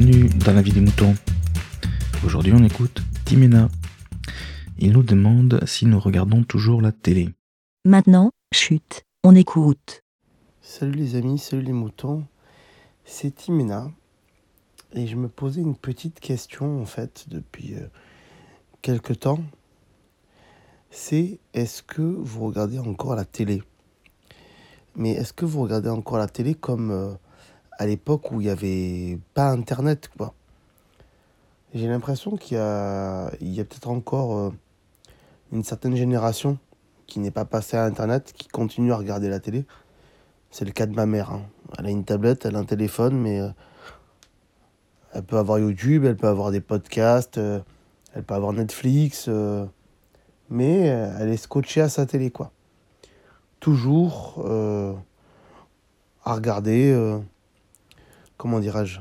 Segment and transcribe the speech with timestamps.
[0.00, 1.14] Bienvenue dans la vie des moutons.
[2.24, 3.68] Aujourd'hui on écoute Timena.
[4.78, 7.28] Il nous demande si nous regardons toujours la télé.
[7.84, 10.02] Maintenant, chute, on écoute.
[10.62, 12.24] Salut les amis, salut les moutons.
[13.04, 13.90] C'est Timena.
[14.94, 17.86] Et je me posais une petite question en fait depuis euh,
[18.80, 19.44] quelque temps.
[20.90, 23.62] C'est est-ce que vous regardez encore la télé?
[24.96, 27.12] Mais est-ce que vous regardez encore la télé comme euh,
[27.80, 30.34] à l'époque où il n'y avait pas internet quoi
[31.72, 34.50] J'ai l'impression qu'il y a, a peut-être encore euh,
[35.50, 36.58] une certaine génération
[37.06, 39.64] qui n'est pas passée à internet, qui continue à regarder la télé.
[40.50, 41.30] C'est le cas de ma mère.
[41.30, 41.46] hein.
[41.78, 43.48] Elle a une tablette, elle a un téléphone, mais euh,
[45.14, 47.60] elle peut avoir YouTube, elle peut avoir des podcasts, euh,
[48.12, 49.30] elle peut avoir Netflix,
[50.50, 52.52] mais elle est scotchée à sa télé, quoi.
[53.58, 54.44] Toujours
[56.24, 56.92] à regarder,
[58.40, 59.00] comment dirais-je,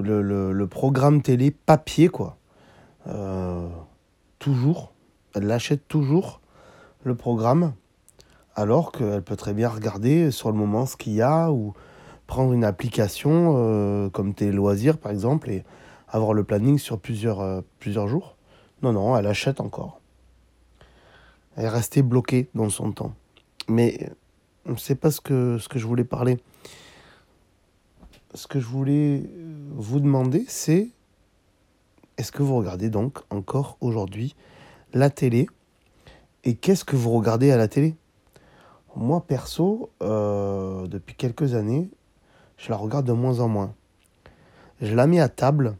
[0.00, 2.36] le, programme télé papier, quoi.
[3.06, 3.68] Euh,
[4.40, 4.92] toujours,
[5.36, 6.40] elle l'achète toujours,
[7.04, 7.74] le programme,
[8.56, 11.74] alors qu'elle peut très bien regarder sur le moment ce qu'il y a, ou
[12.26, 15.62] prendre une application euh, comme Télé Loisirs par exemple et
[16.08, 18.34] avoir le planning sur plusieurs, euh, plusieurs jours.
[18.82, 20.00] Non, non, elle achète encore.
[21.54, 23.14] Elle est restée bloquée dans son temps.
[23.68, 24.10] Mais
[24.76, 26.40] c'est pas ce que, ce que je voulais parler.
[28.34, 30.88] Ce que je voulais euh, vous demander, c'est
[32.16, 34.34] est-ce que vous regardez donc encore aujourd'hui
[34.94, 35.46] la télé?
[36.44, 37.94] Et qu'est-ce que vous regardez à la télé?
[38.96, 41.90] Moi, perso, euh, depuis quelques années,
[42.56, 43.74] je la regarde de moins en moins.
[44.80, 45.76] Je la mets à table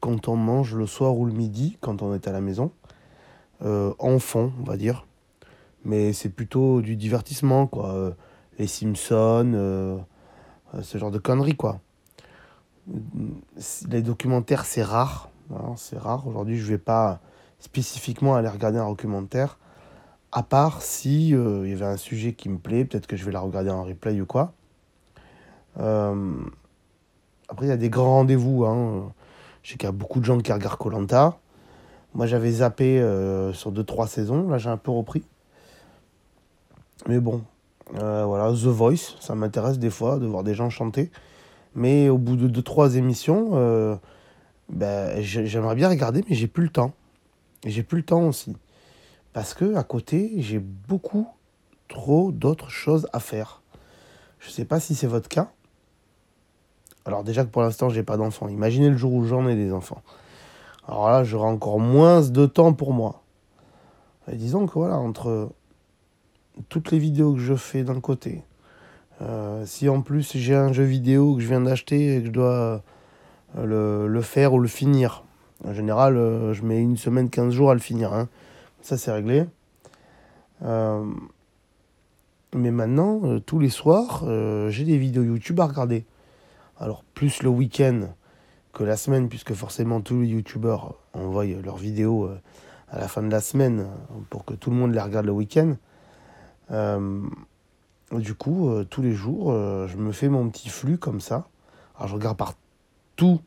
[0.00, 2.70] quand on mange le soir ou le midi, quand on est à la maison,
[3.62, 5.06] euh, en fond, on va dire.
[5.84, 7.90] Mais c'est plutôt du divertissement, quoi.
[7.92, 8.12] Euh,
[8.58, 10.04] Les Simpsons,
[10.80, 11.80] ce genre de conneries, quoi.
[13.88, 15.30] Les documentaires, c'est rare.
[15.54, 16.26] hein, c'est rare.
[16.26, 17.20] Aujourd'hui, je vais pas
[17.58, 19.58] spécifiquement aller regarder un documentaire.
[20.32, 23.32] À part si euh, y avait un sujet qui me plaît, peut-être que je vais
[23.32, 24.52] la regarder en replay ou quoi.
[25.78, 26.42] Euh,
[27.48, 28.64] après, il y a des grands rendez-vous.
[28.64, 29.12] Hein.
[29.62, 31.38] Je sais qu'il y a beaucoup de gens qui regardent Colanta.
[32.14, 34.48] Moi, j'avais zappé euh, sur 2-3 saisons.
[34.48, 35.22] Là, j'ai un peu repris.
[37.08, 37.42] Mais bon,
[37.98, 41.10] euh, voilà, The Voice, ça m'intéresse des fois de voir des gens chanter.
[41.74, 43.96] Mais au bout de 2-3 émissions, euh,
[44.68, 46.92] ben, j'ai- j'aimerais bien regarder, mais j'ai plus le temps.
[47.64, 48.56] Et j'ai plus le temps aussi.
[49.32, 51.28] Parce que à côté, j'ai beaucoup
[51.88, 53.62] trop d'autres choses à faire.
[54.40, 55.50] Je sais pas si c'est votre cas.
[57.04, 58.48] Alors déjà que pour l'instant, j'ai pas d'enfants.
[58.48, 60.02] Imaginez le jour où j'en ai des enfants.
[60.86, 63.22] Alors là, j'aurai encore moins de temps pour moi.
[64.30, 65.50] Disons que voilà, entre
[66.68, 68.42] toutes les vidéos que je fais d'un côté,
[69.22, 72.32] euh, si en plus j'ai un jeu vidéo que je viens d'acheter et que je
[72.32, 72.82] dois
[73.58, 75.24] euh, le, faire ou le finir,
[75.64, 78.12] en général, euh, je mets une semaine, 15 jours à le finir.
[78.12, 78.28] hein.
[78.80, 79.44] Ça, c'est réglé.
[82.54, 84.24] Mais maintenant, tous les soirs,
[84.68, 86.04] j'ai des vidéos YouTube à regarder.
[86.78, 88.08] Alors, plus le week-end
[88.72, 92.28] que la semaine, puisque forcément tous les YouTubeurs envoient leurs vidéos
[92.90, 93.86] à la fin de la semaine
[94.30, 95.76] pour que tout le monde les regarde le week-end.
[96.70, 97.28] Euh,
[98.12, 101.48] du coup, euh, tous les jours, euh, je me fais mon petit flux comme ça.
[101.96, 102.54] Alors, je regarde par
[103.16, 103.40] tout,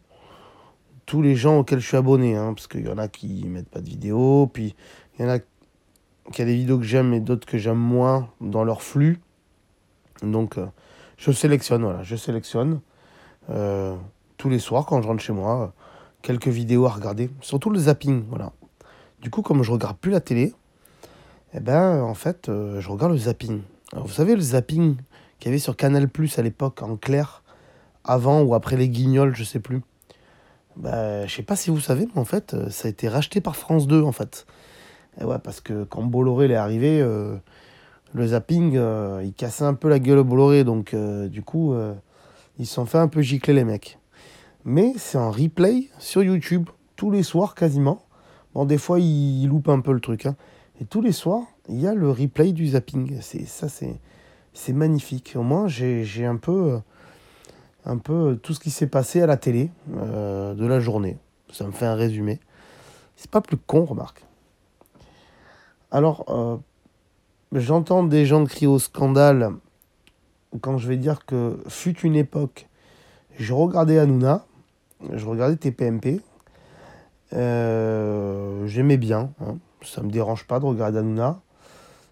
[1.06, 3.70] tous les gens auxquels je suis abonné, hein, parce qu'il y en a qui mettent
[3.70, 4.76] pas de vidéos, puis
[5.18, 5.40] il y en a
[6.31, 9.20] qui a des vidéos que j'aime et d'autres que j'aime moins dans leur flux.
[10.24, 10.58] Donc,
[11.18, 12.80] je sélectionne, voilà, je sélectionne
[14.38, 15.74] tous les soirs quand je rentre chez moi,
[16.24, 18.53] quelques vidéos à regarder, surtout le zapping, voilà.
[19.22, 20.53] Du coup, comme je regarde plus la télé,
[21.55, 23.61] eh ben, en fait, euh, je regarde le zapping.
[23.93, 24.97] Vous savez, le zapping
[25.39, 27.43] qu'il y avait sur Canal Plus à l'époque, en clair,
[28.03, 29.81] avant ou après les guignols, je sais plus.
[30.75, 33.39] Bah, je sais pas si vous savez, mais en fait, euh, ça a été racheté
[33.39, 34.45] par France 2, en fait.
[35.21, 37.38] Et ouais, parce que quand Bolloré est arrivé, euh,
[38.13, 41.73] le zapping, euh, il cassait un peu la gueule au Bolloré, donc euh, du coup,
[41.73, 41.93] euh,
[42.59, 43.97] ils se sont fait un peu gicler les mecs.
[44.66, 48.01] Mais c'est en replay sur YouTube, tous les soirs quasiment.
[48.53, 50.25] Bon, des fois, ils, ils loupent un peu le truc.
[50.25, 50.35] hein.
[50.81, 53.19] Et tous les soirs, il y a le replay du zapping.
[53.22, 55.33] C'est ça, c'est magnifique.
[55.35, 56.79] Au moins, j'ai j'ai un peu, euh,
[57.85, 61.17] un peu tout ce qui s'est passé à la télé euh, de la journée.
[61.51, 62.39] Ça me fait un résumé.
[63.16, 64.25] C'est pas plus con, remarque.
[65.91, 66.57] Alors, euh,
[67.53, 69.51] j'entends des gens crier au scandale
[70.61, 72.67] quand je vais dire que fut une époque,
[73.37, 74.45] je regardais Hanouna,
[75.11, 76.22] je regardais TPMP,
[77.31, 81.41] j'aimais bien, hein, ça me dérange pas de regarder Hanouna,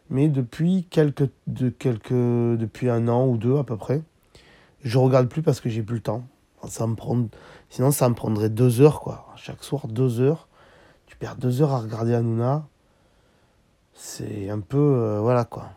[0.09, 4.01] mais depuis quelques, de quelques, depuis un an ou deux à peu près,
[4.83, 6.23] je regarde plus parce que j'ai plus le temps.
[6.67, 7.27] Ça me prend...
[7.69, 9.27] Sinon, ça me prendrait deux heures, quoi.
[9.35, 10.47] Chaque soir, deux heures.
[11.07, 12.67] Tu perds deux heures à regarder Hanouna.
[13.93, 14.77] C'est un peu...
[14.77, 15.71] euh, voilà, quoi.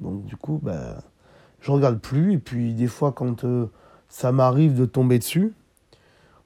[0.00, 0.96] Donc, du coup, ben,
[1.60, 2.34] je regarde plus.
[2.34, 3.70] Et puis, des fois, quand euh,
[4.08, 5.54] ça m'arrive de tomber dessus,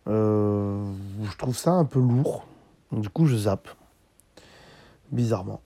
[0.07, 0.85] euh,
[1.23, 2.47] je trouve ça un peu lourd.
[2.93, 3.69] Donc, du coup, je zappe.
[5.11, 5.61] Bizarrement.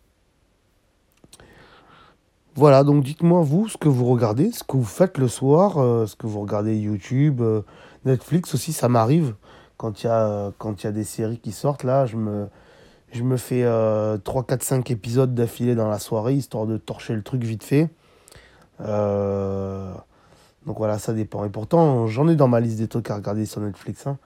[2.56, 6.06] Voilà, donc dites-moi vous ce que vous regardez, ce que vous faites le soir, euh,
[6.06, 7.62] ce que vous regardez YouTube, euh,
[8.04, 9.34] Netflix aussi, ça m'arrive
[9.76, 13.64] quand il y a quand y a des séries qui sortent là, je me fais
[13.64, 17.64] euh, 3 4 5 épisodes d'affilée dans la soirée histoire de torcher le truc vite
[17.64, 17.88] fait.
[18.80, 19.92] Euh,
[20.66, 21.44] donc voilà, ça dépend.
[21.44, 24.18] Et pourtant, j'en ai dans ma liste des trucs à regarder sur Netflix hein,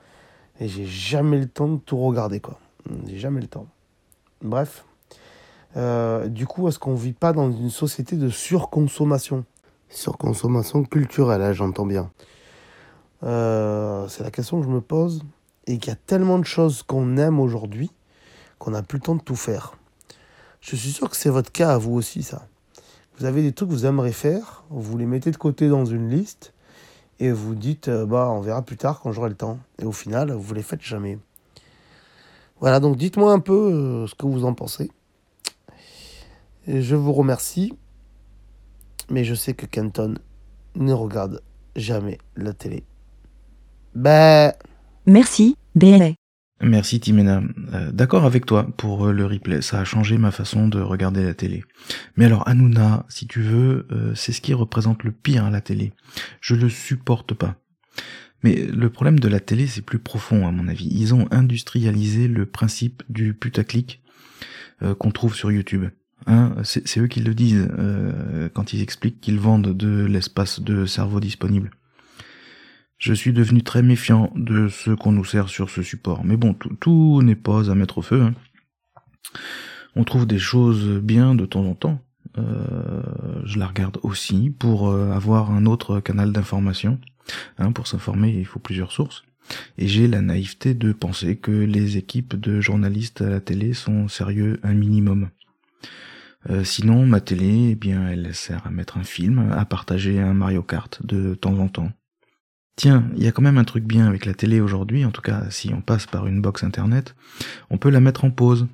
[0.61, 2.59] et j'ai jamais le temps de tout regarder quoi.
[3.07, 3.67] J'ai jamais le temps.
[4.43, 4.85] Bref.
[5.79, 9.45] Euh, du coup, est-ce qu'on vit pas dans une société de surconsommation?
[9.89, 12.11] Surconsommation culturelle, hein, j'entends bien.
[13.23, 15.23] Euh, c'est la question que je me pose.
[15.67, 17.91] Et qu'il y a tellement de choses qu'on aime aujourd'hui
[18.59, 19.75] qu'on n'a plus le temps de tout faire.
[20.61, 22.49] Je suis sûr que c'est votre cas à vous aussi, ça.
[23.17, 26.09] Vous avez des trucs que vous aimeriez faire, vous les mettez de côté dans une
[26.09, 26.53] liste
[27.21, 29.59] et vous dites, euh, bah, on verra plus tard quand j'aurai le temps.
[29.81, 31.19] Et au final, vous les faites jamais.
[32.61, 34.91] Voilà, donc dites-moi un peu ce que vous en pensez.
[36.69, 37.73] Et je vous remercie,
[39.09, 40.15] mais je sais que Kenton
[40.77, 41.43] ne regarde
[41.75, 42.85] jamais la télé.
[43.95, 44.53] Ben,
[45.07, 46.11] Merci, BLA.
[46.61, 47.43] Merci Timena.
[47.73, 51.25] Euh, D'accord avec toi pour euh, le replay, ça a changé ma façon de regarder
[51.25, 51.65] la télé.
[52.17, 55.63] Mais alors Hanouna, si tu veux, euh, c'est ce qui représente le pire à la
[55.63, 55.95] télé.
[56.43, 57.57] Je le supporte pas.
[58.43, 60.89] Mais le problème de la télé, c'est plus profond à mon avis.
[60.91, 64.03] Ils ont industrialisé le principe du putaclic
[64.83, 65.87] euh, qu'on trouve sur YouTube.
[66.27, 70.85] Hein, c'est eux qui le disent euh, quand ils expliquent qu'ils vendent de l'espace de
[70.85, 71.71] cerveau disponible.
[72.99, 76.25] Je suis devenu très méfiant de ce qu'on nous sert sur ce support.
[76.25, 78.23] Mais bon, tout, tout n'est pas à mettre au feu.
[78.23, 78.35] hein.
[79.95, 82.01] On trouve des choses bien de temps en temps.
[82.37, 83.03] Euh,
[83.45, 87.01] je la regarde aussi pour euh, avoir un autre canal d'information.
[87.59, 89.23] Hein, pour s'informer, il faut plusieurs sources.
[89.79, 94.09] Et j'ai la naïveté de penser que les équipes de journalistes à la télé sont
[94.09, 95.31] sérieux un minimum.
[96.51, 100.35] Euh, sinon, ma télé, eh bien, elle sert à mettre un film, à partager un
[100.35, 101.93] Mario Kart de temps en temps.
[102.77, 105.21] Tiens, il y a quand même un truc bien avec la télé aujourd'hui, en tout
[105.21, 107.17] cas si on passe par une box internet,
[107.71, 108.69] on peut la mettre en pause.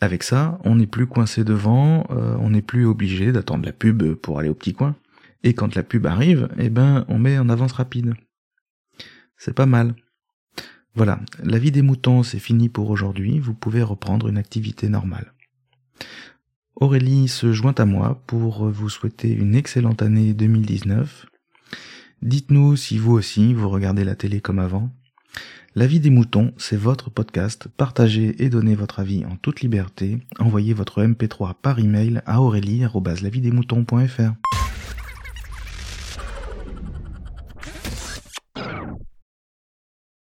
[0.00, 4.14] Avec ça, on n'est plus coincé devant, euh, on n'est plus obligé d'attendre la pub
[4.14, 4.96] pour aller au petit coin.
[5.42, 8.14] Et quand la pub arrive, eh ben, on met en avance rapide.
[9.36, 9.94] C'est pas mal.
[10.94, 15.34] Voilà, la vie des moutons, c'est fini pour aujourd'hui, vous pouvez reprendre une activité normale.
[16.80, 21.26] Aurélie se joint à moi pour vous souhaiter une excellente année 2019.
[22.22, 24.88] Dites-nous si vous aussi vous regardez la télé comme avant.
[25.74, 27.66] La vie des moutons, c'est votre podcast.
[27.76, 30.20] Partagez et donnez votre avis en toute liberté.
[30.38, 34.47] Envoyez votre MP3 par email à aurélie.lavidesmoutons.fr.